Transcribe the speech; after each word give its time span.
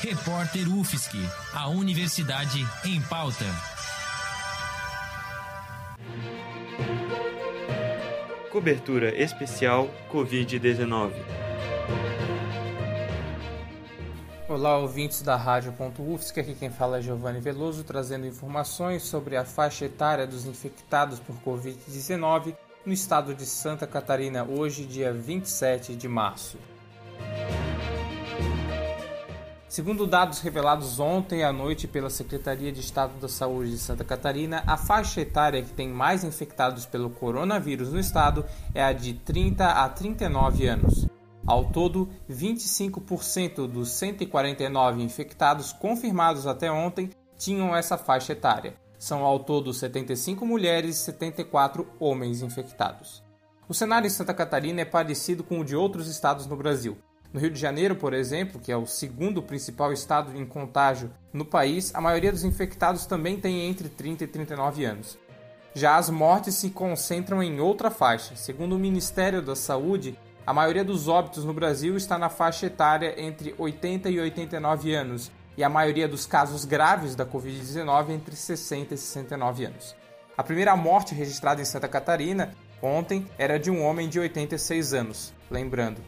Repórter 0.00 0.68
UFSC, 0.68 1.16
a 1.54 1.68
Universidade 1.68 2.64
em 2.84 3.00
Pauta. 3.00 3.46
Cobertura 8.52 9.16
especial 9.20 9.88
Covid-19. 10.12 11.12
Olá, 14.46 14.76
ouvintes 14.76 15.22
da 15.22 15.34
Rádio.UFSC, 15.34 16.40
aqui 16.40 16.54
quem 16.54 16.70
fala 16.70 16.98
é 16.98 17.02
Giovanni 17.02 17.40
Veloso, 17.40 17.82
trazendo 17.82 18.26
informações 18.26 19.02
sobre 19.02 19.34
a 19.34 19.46
faixa 19.46 19.86
etária 19.86 20.26
dos 20.26 20.44
infectados 20.44 21.18
por 21.20 21.34
Covid-19 21.36 22.54
no 22.84 22.92
estado 22.92 23.34
de 23.34 23.46
Santa 23.46 23.86
Catarina, 23.86 24.44
hoje, 24.44 24.84
dia 24.84 25.12
27 25.12 25.96
de 25.96 26.06
março. 26.06 26.58
Segundo 29.76 30.06
dados 30.06 30.40
revelados 30.40 30.98
ontem 30.98 31.44
à 31.44 31.52
noite 31.52 31.86
pela 31.86 32.08
Secretaria 32.08 32.72
de 32.72 32.80
Estado 32.80 33.20
da 33.20 33.28
Saúde 33.28 33.72
de 33.72 33.76
Santa 33.76 34.04
Catarina, 34.04 34.64
a 34.66 34.78
faixa 34.78 35.20
etária 35.20 35.62
que 35.62 35.74
tem 35.74 35.86
mais 35.86 36.24
infectados 36.24 36.86
pelo 36.86 37.10
coronavírus 37.10 37.92
no 37.92 38.00
estado 38.00 38.46
é 38.74 38.82
a 38.82 38.94
de 38.94 39.12
30 39.12 39.66
a 39.66 39.86
39 39.90 40.66
anos. 40.66 41.06
Ao 41.46 41.66
todo, 41.66 42.08
25% 42.26 43.66
dos 43.66 43.90
149 43.90 45.02
infectados 45.02 45.74
confirmados 45.74 46.46
até 46.46 46.72
ontem 46.72 47.10
tinham 47.36 47.76
essa 47.76 47.98
faixa 47.98 48.32
etária. 48.32 48.76
São 48.98 49.26
ao 49.26 49.40
todo 49.40 49.74
75 49.74 50.46
mulheres 50.46 50.96
e 50.96 51.04
74 51.04 51.86
homens 52.00 52.40
infectados. 52.40 53.22
O 53.68 53.74
cenário 53.74 54.06
em 54.06 54.10
Santa 54.10 54.32
Catarina 54.32 54.80
é 54.80 54.86
parecido 54.86 55.44
com 55.44 55.60
o 55.60 55.64
de 55.66 55.76
outros 55.76 56.08
estados 56.08 56.46
no 56.46 56.56
Brasil. 56.56 56.96
No 57.32 57.40
Rio 57.40 57.50
de 57.50 57.58
Janeiro, 57.58 57.96
por 57.96 58.14
exemplo, 58.14 58.60
que 58.60 58.72
é 58.72 58.76
o 58.76 58.86
segundo 58.86 59.42
principal 59.42 59.92
estado 59.92 60.36
em 60.36 60.46
contágio 60.46 61.10
no 61.32 61.44
país, 61.44 61.94
a 61.94 62.00
maioria 62.00 62.32
dos 62.32 62.44
infectados 62.44 63.06
também 63.06 63.38
tem 63.38 63.68
entre 63.68 63.88
30 63.88 64.24
e 64.24 64.26
39 64.26 64.84
anos. 64.84 65.18
Já 65.74 65.96
as 65.96 66.08
mortes 66.08 66.54
se 66.54 66.70
concentram 66.70 67.42
em 67.42 67.60
outra 67.60 67.90
faixa. 67.90 68.34
Segundo 68.34 68.76
o 68.76 68.78
Ministério 68.78 69.42
da 69.42 69.54
Saúde, 69.54 70.18
a 70.46 70.52
maioria 70.52 70.84
dos 70.84 71.08
óbitos 71.08 71.44
no 71.44 71.52
Brasil 71.52 71.96
está 71.96 72.16
na 72.16 72.30
faixa 72.30 72.66
etária 72.66 73.20
entre 73.20 73.54
80 73.58 74.08
e 74.08 74.18
89 74.18 74.94
anos, 74.94 75.30
e 75.56 75.64
a 75.64 75.68
maioria 75.68 76.06
dos 76.06 76.26
casos 76.26 76.64
graves 76.64 77.14
da 77.14 77.26
Covid-19 77.26 78.10
entre 78.10 78.36
60 78.36 78.94
e 78.94 78.98
69 78.98 79.64
anos. 79.64 79.96
A 80.36 80.42
primeira 80.42 80.76
morte 80.76 81.14
registrada 81.14 81.62
em 81.62 81.64
Santa 81.64 81.88
Catarina 81.88 82.54
ontem 82.80 83.26
era 83.38 83.58
de 83.58 83.70
um 83.70 83.82
homem 83.82 84.08
de 84.08 84.20
86 84.20 84.92
anos, 84.92 85.34
lembrando. 85.50 86.00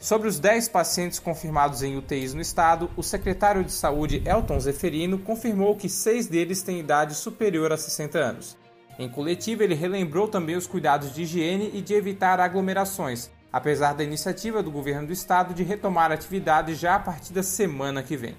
Sobre 0.00 0.28
os 0.28 0.38
10 0.38 0.68
pacientes 0.68 1.18
confirmados 1.18 1.82
em 1.82 1.96
UTIs 1.96 2.32
no 2.32 2.40
estado, 2.40 2.88
o 2.96 3.02
secretário 3.02 3.64
de 3.64 3.72
Saúde 3.72 4.22
Elton 4.24 4.60
Zeferino 4.60 5.18
confirmou 5.18 5.74
que 5.74 5.88
seis 5.88 6.28
deles 6.28 6.62
têm 6.62 6.78
idade 6.78 7.16
superior 7.16 7.72
a 7.72 7.76
60 7.76 8.16
anos. 8.16 8.56
Em 8.96 9.08
coletiva, 9.08 9.64
ele 9.64 9.74
relembrou 9.74 10.28
também 10.28 10.54
os 10.54 10.68
cuidados 10.68 11.12
de 11.12 11.22
higiene 11.22 11.72
e 11.74 11.82
de 11.82 11.94
evitar 11.94 12.38
aglomerações, 12.38 13.28
apesar 13.52 13.92
da 13.92 14.04
iniciativa 14.04 14.62
do 14.62 14.70
governo 14.70 15.08
do 15.08 15.12
estado 15.12 15.52
de 15.52 15.64
retomar 15.64 16.12
a 16.12 16.14
atividade 16.14 16.76
já 16.76 16.94
a 16.94 17.00
partir 17.00 17.32
da 17.32 17.42
semana 17.42 18.00
que 18.00 18.16
vem. 18.16 18.36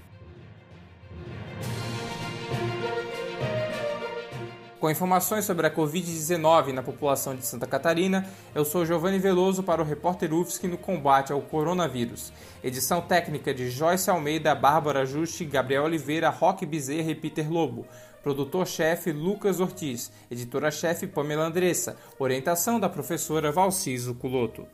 Com 4.80 4.90
informações 4.90 5.44
sobre 5.44 5.68
a 5.68 5.70
Covid-19 5.70 6.72
na 6.72 6.82
população 6.82 7.36
de 7.36 7.46
Santa 7.46 7.68
Catarina, 7.68 8.26
eu 8.56 8.64
sou 8.64 8.86
Giovanni 8.86 9.20
Veloso 9.20 9.62
para 9.62 9.82
o 9.82 9.86
Repórter 9.86 10.34
UFSC 10.34 10.70
no 10.70 10.78
combate 10.78 11.34
ao 11.34 11.42
coronavírus. 11.42 12.32
Edição 12.64 13.02
técnica 13.02 13.54
de 13.54 13.70
Joyce 13.70 14.10
Almeida, 14.10 14.56
Bárbara 14.56 15.06
Juste, 15.06 15.44
Gabriel 15.44 15.84
Oliveira, 15.84 16.30
Roque 16.30 16.66
Bezerra 16.66 17.12
e 17.12 17.16
Peter 17.16 17.52
Lobo. 17.52 17.86
Produtor-chefe 18.24 19.12
Lucas 19.12 19.60
Ortiz. 19.60 20.14
Editora-chefe 20.32 21.08
Pamela 21.08 21.46
Andressa. 21.46 21.98
Orientação 22.18 22.80
da 22.80 22.88
professora 22.88 23.52
Valciso 23.52 24.16
Culoto. 24.16 24.66